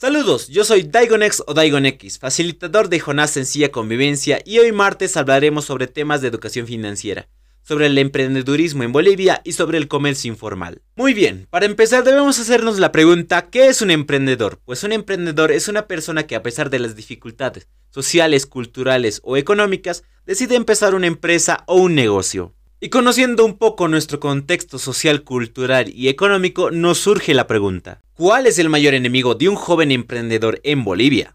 Saludos, 0.00 0.46
yo 0.46 0.62
soy 0.62 0.84
Daigonex 0.84 1.42
o 1.48 1.54
Daigonex, 1.54 2.20
facilitador 2.20 2.88
de 2.88 3.00
Jonás 3.00 3.32
Sencilla 3.32 3.72
Convivencia 3.72 4.38
y 4.44 4.60
hoy 4.60 4.70
martes 4.70 5.16
hablaremos 5.16 5.64
sobre 5.64 5.88
temas 5.88 6.20
de 6.20 6.28
educación 6.28 6.68
financiera, 6.68 7.28
sobre 7.64 7.86
el 7.86 7.98
emprendedurismo 7.98 8.84
en 8.84 8.92
Bolivia 8.92 9.40
y 9.42 9.54
sobre 9.54 9.76
el 9.76 9.88
comercio 9.88 10.30
informal. 10.30 10.82
Muy 10.94 11.14
bien, 11.14 11.48
para 11.50 11.66
empezar 11.66 12.04
debemos 12.04 12.38
hacernos 12.38 12.78
la 12.78 12.92
pregunta 12.92 13.50
¿qué 13.50 13.66
es 13.66 13.82
un 13.82 13.90
emprendedor? 13.90 14.60
Pues 14.64 14.84
un 14.84 14.92
emprendedor 14.92 15.50
es 15.50 15.66
una 15.66 15.88
persona 15.88 16.28
que 16.28 16.36
a 16.36 16.44
pesar 16.44 16.70
de 16.70 16.78
las 16.78 16.94
dificultades 16.94 17.66
sociales, 17.90 18.46
culturales 18.46 19.20
o 19.24 19.36
económicas 19.36 20.04
decide 20.24 20.54
empezar 20.54 20.94
una 20.94 21.08
empresa 21.08 21.64
o 21.66 21.74
un 21.74 21.96
negocio. 21.96 22.54
Y 22.80 22.90
conociendo 22.90 23.44
un 23.44 23.58
poco 23.58 23.88
nuestro 23.88 24.20
contexto 24.20 24.78
social, 24.78 25.24
cultural 25.24 25.88
y 25.92 26.08
económico, 26.08 26.70
nos 26.70 26.98
surge 26.98 27.34
la 27.34 27.48
pregunta, 27.48 28.00
¿cuál 28.14 28.46
es 28.46 28.60
el 28.60 28.68
mayor 28.68 28.94
enemigo 28.94 29.34
de 29.34 29.48
un 29.48 29.56
joven 29.56 29.90
emprendedor 29.90 30.60
en 30.62 30.84
Bolivia? 30.84 31.34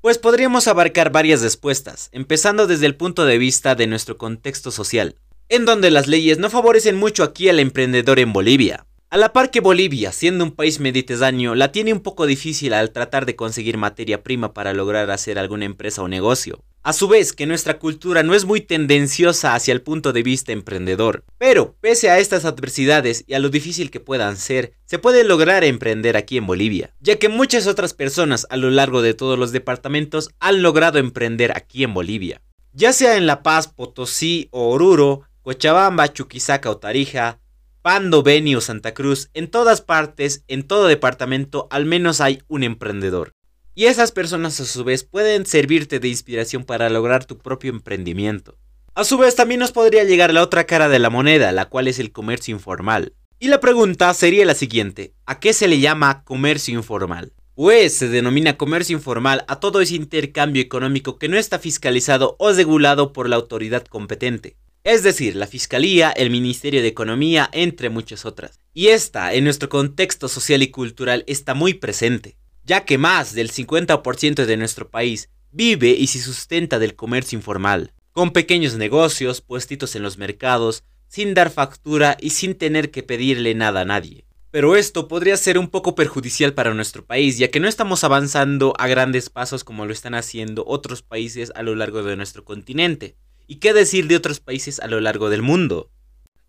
Pues 0.00 0.18
podríamos 0.18 0.66
abarcar 0.66 1.12
varias 1.12 1.40
respuestas, 1.40 2.08
empezando 2.10 2.66
desde 2.66 2.86
el 2.86 2.96
punto 2.96 3.24
de 3.26 3.38
vista 3.38 3.76
de 3.76 3.86
nuestro 3.86 4.18
contexto 4.18 4.72
social, 4.72 5.14
en 5.48 5.66
donde 5.66 5.92
las 5.92 6.08
leyes 6.08 6.38
no 6.38 6.50
favorecen 6.50 6.96
mucho 6.96 7.22
aquí 7.22 7.48
al 7.48 7.60
emprendedor 7.60 8.18
en 8.18 8.32
Bolivia. 8.32 8.86
A 9.08 9.16
la 9.18 9.32
par 9.32 9.52
que 9.52 9.60
Bolivia, 9.60 10.10
siendo 10.10 10.42
un 10.42 10.50
país 10.50 10.80
mediterráneo, 10.80 11.54
la 11.54 11.70
tiene 11.70 11.92
un 11.92 12.00
poco 12.00 12.26
difícil 12.26 12.72
al 12.72 12.90
tratar 12.90 13.24
de 13.24 13.36
conseguir 13.36 13.76
materia 13.76 14.24
prima 14.24 14.52
para 14.52 14.72
lograr 14.72 15.12
hacer 15.12 15.38
alguna 15.38 15.64
empresa 15.64 16.02
o 16.02 16.08
negocio. 16.08 16.64
A 16.86 16.92
su 16.92 17.08
vez, 17.08 17.32
que 17.32 17.46
nuestra 17.46 17.80
cultura 17.80 18.22
no 18.22 18.32
es 18.32 18.44
muy 18.44 18.60
tendenciosa 18.60 19.56
hacia 19.56 19.72
el 19.72 19.82
punto 19.82 20.12
de 20.12 20.22
vista 20.22 20.52
emprendedor. 20.52 21.24
Pero, 21.36 21.74
pese 21.80 22.10
a 22.10 22.20
estas 22.20 22.44
adversidades 22.44 23.24
y 23.26 23.34
a 23.34 23.40
lo 23.40 23.48
difícil 23.48 23.90
que 23.90 23.98
puedan 23.98 24.36
ser, 24.36 24.74
se 24.84 25.00
puede 25.00 25.24
lograr 25.24 25.64
emprender 25.64 26.16
aquí 26.16 26.36
en 26.36 26.46
Bolivia, 26.46 26.94
ya 27.00 27.16
que 27.16 27.28
muchas 27.28 27.66
otras 27.66 27.92
personas 27.92 28.46
a 28.50 28.56
lo 28.56 28.70
largo 28.70 29.02
de 29.02 29.14
todos 29.14 29.36
los 29.36 29.50
departamentos 29.50 30.30
han 30.38 30.62
logrado 30.62 31.00
emprender 31.00 31.56
aquí 31.56 31.82
en 31.82 31.92
Bolivia. 31.92 32.40
Ya 32.72 32.92
sea 32.92 33.16
en 33.16 33.26
La 33.26 33.42
Paz, 33.42 33.66
Potosí 33.66 34.46
o 34.52 34.68
Oruro, 34.68 35.22
Cochabamba, 35.42 36.12
Chuquisaca 36.12 36.70
o 36.70 36.76
Tarija, 36.76 37.40
Pando, 37.82 38.22
Beni 38.22 38.54
o 38.54 38.60
Santa 38.60 38.94
Cruz, 38.94 39.28
en 39.34 39.48
todas 39.48 39.80
partes, 39.80 40.44
en 40.46 40.62
todo 40.62 40.86
departamento, 40.86 41.66
al 41.72 41.84
menos 41.84 42.20
hay 42.20 42.44
un 42.46 42.62
emprendedor. 42.62 43.35
Y 43.78 43.84
esas 43.84 44.10
personas 44.10 44.58
a 44.58 44.64
su 44.64 44.84
vez 44.84 45.04
pueden 45.04 45.44
servirte 45.44 46.00
de 46.00 46.08
inspiración 46.08 46.64
para 46.64 46.88
lograr 46.88 47.26
tu 47.26 47.36
propio 47.36 47.70
emprendimiento. 47.70 48.56
A 48.94 49.04
su 49.04 49.18
vez 49.18 49.36
también 49.36 49.60
nos 49.60 49.70
podría 49.70 50.02
llegar 50.02 50.32
la 50.32 50.42
otra 50.42 50.64
cara 50.64 50.88
de 50.88 50.98
la 50.98 51.10
moneda, 51.10 51.52
la 51.52 51.66
cual 51.66 51.86
es 51.86 51.98
el 51.98 52.10
comercio 52.10 52.54
informal. 52.54 53.12
Y 53.38 53.48
la 53.48 53.60
pregunta 53.60 54.14
sería 54.14 54.46
la 54.46 54.54
siguiente, 54.54 55.12
¿a 55.26 55.40
qué 55.40 55.52
se 55.52 55.68
le 55.68 55.78
llama 55.78 56.24
comercio 56.24 56.72
informal? 56.72 57.34
Pues 57.54 57.94
se 57.94 58.08
denomina 58.08 58.56
comercio 58.56 58.96
informal 58.96 59.44
a 59.46 59.60
todo 59.60 59.82
ese 59.82 59.94
intercambio 59.94 60.62
económico 60.62 61.18
que 61.18 61.28
no 61.28 61.36
está 61.36 61.58
fiscalizado 61.58 62.34
o 62.38 62.52
regulado 62.52 63.12
por 63.12 63.28
la 63.28 63.36
autoridad 63.36 63.84
competente 63.84 64.56
es 64.86 65.02
decir, 65.02 65.34
la 65.34 65.48
Fiscalía, 65.48 66.12
el 66.12 66.30
Ministerio 66.30 66.80
de 66.80 66.86
Economía, 66.86 67.50
entre 67.52 67.90
muchas 67.90 68.24
otras. 68.24 68.60
Y 68.72 68.86
esta, 68.86 69.34
en 69.34 69.42
nuestro 69.42 69.68
contexto 69.68 70.28
social 70.28 70.62
y 70.62 70.68
cultural, 70.68 71.24
está 71.26 71.54
muy 71.54 71.74
presente, 71.74 72.36
ya 72.66 72.84
que 72.84 72.98
más 72.98 73.32
del 73.32 73.52
50% 73.52 74.44
de 74.44 74.56
nuestro 74.56 74.90
país 74.90 75.30
vive 75.52 75.90
y 75.90 76.08
se 76.08 76.20
sustenta 76.20 76.80
del 76.80 76.96
comercio 76.96 77.38
informal, 77.38 77.92
con 78.10 78.32
pequeños 78.32 78.74
negocios, 78.74 79.40
puestitos 79.40 79.94
en 79.94 80.02
los 80.02 80.18
mercados, 80.18 80.82
sin 81.06 81.32
dar 81.32 81.50
factura 81.50 82.16
y 82.20 82.30
sin 82.30 82.56
tener 82.56 82.90
que 82.90 83.04
pedirle 83.04 83.54
nada 83.54 83.82
a 83.82 83.84
nadie. 83.84 84.26
Pero 84.50 84.74
esto 84.74 85.06
podría 85.06 85.36
ser 85.36 85.58
un 85.58 85.68
poco 85.68 85.94
perjudicial 85.94 86.54
para 86.54 86.74
nuestro 86.74 87.06
país, 87.06 87.38
ya 87.38 87.48
que 87.48 87.60
no 87.60 87.68
estamos 87.68 88.02
avanzando 88.02 88.74
a 88.78 88.88
grandes 88.88 89.30
pasos 89.30 89.62
como 89.62 89.86
lo 89.86 89.92
están 89.92 90.14
haciendo 90.14 90.64
otros 90.66 91.02
países 91.02 91.52
a 91.54 91.62
lo 91.62 91.76
largo 91.76 92.02
de 92.02 92.16
nuestro 92.16 92.44
continente. 92.44 93.16
¿Y 93.46 93.56
qué 93.56 93.74
decir 93.74 94.08
de 94.08 94.16
otros 94.16 94.40
países 94.40 94.80
a 94.80 94.88
lo 94.88 95.00
largo 95.00 95.30
del 95.30 95.42
mundo? 95.42 95.90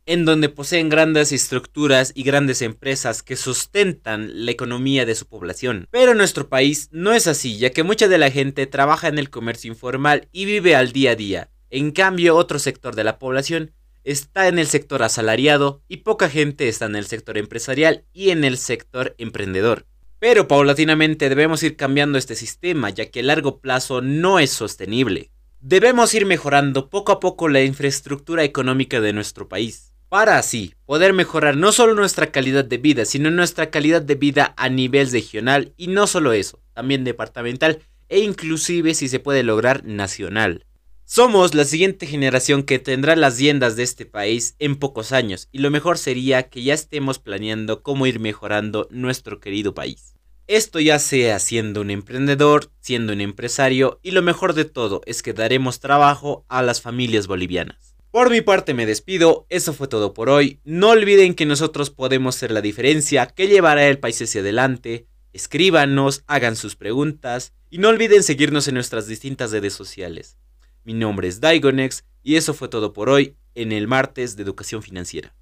En 0.09 0.23
donde 0.23 0.47
poseen 0.47 0.87
grandes 0.87 1.33
estructuras 1.33 2.13
y 2.15 2.23
grandes 2.23 2.61
empresas 2.61 3.21
que 3.23 3.35
sustentan 3.35 4.45
la 4.45 4.51
economía 4.51 5.05
de 5.05 5.15
su 5.15 5.27
población. 5.27 5.85
Pero 5.91 6.13
nuestro 6.13 6.47
país 6.47 6.87
no 6.93 7.11
es 7.11 7.27
así, 7.27 7.57
ya 7.57 7.71
que 7.71 7.83
mucha 7.83 8.07
de 8.07 8.17
la 8.17 8.31
gente 8.31 8.67
trabaja 8.67 9.09
en 9.09 9.19
el 9.19 9.29
comercio 9.29 9.69
informal 9.69 10.29
y 10.31 10.45
vive 10.45 10.77
al 10.77 10.93
día 10.93 11.11
a 11.11 11.15
día. 11.15 11.49
En 11.69 11.91
cambio, 11.91 12.37
otro 12.37 12.57
sector 12.57 12.95
de 12.95 13.03
la 13.03 13.19
población 13.19 13.73
está 14.05 14.47
en 14.47 14.59
el 14.59 14.67
sector 14.67 15.03
asalariado 15.03 15.83
y 15.89 15.97
poca 15.97 16.29
gente 16.29 16.69
está 16.69 16.85
en 16.85 16.95
el 16.95 17.05
sector 17.05 17.37
empresarial 17.37 18.05
y 18.13 18.29
en 18.29 18.45
el 18.45 18.57
sector 18.57 19.13
emprendedor. 19.17 19.87
Pero 20.19 20.47
paulatinamente 20.47 21.27
debemos 21.27 21.61
ir 21.63 21.75
cambiando 21.75 22.17
este 22.17 22.35
sistema, 22.35 22.89
ya 22.91 23.11
que 23.11 23.19
a 23.19 23.23
largo 23.23 23.59
plazo 23.59 24.01
no 24.01 24.39
es 24.39 24.51
sostenible. 24.51 25.31
Debemos 25.59 26.13
ir 26.13 26.25
mejorando 26.25 26.89
poco 26.89 27.11
a 27.11 27.19
poco 27.19 27.49
la 27.49 27.61
infraestructura 27.61 28.43
económica 28.43 29.01
de 29.01 29.11
nuestro 29.11 29.49
país, 29.49 29.86
para 30.09 30.37
así 30.37 30.73
poder 30.85 31.13
mejorar 31.13 31.57
no 31.57 31.71
solo 31.71 31.93
nuestra 31.95 32.31
calidad 32.31 32.65
de 32.65 32.77
vida, 32.77 33.05
sino 33.05 33.29
nuestra 33.31 33.69
calidad 33.69 34.01
de 34.01 34.15
vida 34.15 34.53
a 34.57 34.69
nivel 34.69 35.11
regional 35.11 35.73
y 35.77 35.87
no 35.87 36.07
solo 36.07 36.33
eso, 36.33 36.61
también 36.73 37.03
departamental 37.03 37.79
e 38.09 38.19
inclusive 38.19 38.93
si 38.93 39.09
se 39.09 39.19
puede 39.19 39.43
lograr 39.43 39.83
nacional. 39.85 40.65
Somos 41.03 41.53
la 41.53 41.63
siguiente 41.63 42.05
generación 42.05 42.63
que 42.63 42.79
tendrá 42.79 43.15
las 43.15 43.37
riendas 43.37 43.75
de 43.75 43.83
este 43.83 44.05
país 44.05 44.55
en 44.59 44.75
pocos 44.75 45.13
años 45.13 45.47
y 45.51 45.59
lo 45.59 45.71
mejor 45.71 45.97
sería 45.97 46.49
que 46.49 46.63
ya 46.63 46.73
estemos 46.73 47.19
planeando 47.19 47.81
cómo 47.81 48.07
ir 48.07 48.19
mejorando 48.19 48.87
nuestro 48.91 49.39
querido 49.39 49.73
país. 49.73 50.15
Esto 50.47 50.79
ya 50.79 50.99
sea 50.99 51.39
siendo 51.39 51.81
un 51.81 51.91
emprendedor, 51.91 52.71
siendo 52.79 53.13
un 53.13 53.21
empresario 53.21 53.99
y 54.03 54.11
lo 54.11 54.21
mejor 54.21 54.53
de 54.53 54.65
todo 54.65 55.01
es 55.05 55.21
que 55.21 55.33
daremos 55.33 55.79
trabajo 55.79 56.45
a 56.47 56.61
las 56.61 56.81
familias 56.81 57.27
bolivianas. 57.27 57.96
Por 58.11 58.29
mi 58.31 58.41
parte 58.41 58.73
me 58.73 58.85
despido, 58.85 59.45
eso 59.49 59.73
fue 59.73 59.87
todo 59.87 60.13
por 60.13 60.29
hoy. 60.29 60.59
No 60.63 60.89
olviden 60.89 61.35
que 61.35 61.45
nosotros 61.45 61.89
podemos 61.89 62.35
ser 62.35 62.51
la 62.51 62.61
diferencia 62.61 63.27
que 63.27 63.47
llevará 63.47 63.85
el 63.87 63.99
país 63.99 64.21
hacia 64.21 64.41
adelante. 64.41 65.07
Escríbanos, 65.33 66.23
hagan 66.25 66.55
sus 66.55 66.75
preguntas 66.75 67.53
y 67.69 67.79
no 67.79 67.89
olviden 67.89 68.23
seguirnos 68.23 68.67
en 68.69 68.75
nuestras 68.75 69.07
distintas 69.07 69.51
redes 69.51 69.73
sociales. 69.73 70.37
Mi 70.85 70.93
nombre 70.93 71.27
es 71.27 71.41
Daigonex 71.41 72.05
y 72.23 72.37
eso 72.37 72.53
fue 72.53 72.69
todo 72.69 72.93
por 72.93 73.09
hoy 73.09 73.35
en 73.55 73.73
el 73.73 73.87
martes 73.87 74.37
de 74.37 74.43
educación 74.43 74.81
financiera. 74.81 75.35